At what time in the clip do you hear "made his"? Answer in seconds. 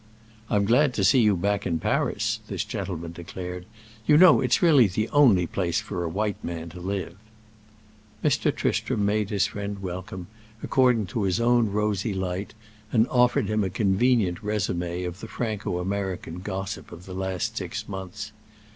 9.05-9.45